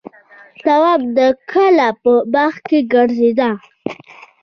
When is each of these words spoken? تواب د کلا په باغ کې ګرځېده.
تواب 0.63 1.01
د 1.17 1.19
کلا 1.51 1.89
په 2.01 2.13
باغ 2.33 2.53
کې 2.67 2.79
ګرځېده. 2.93 3.49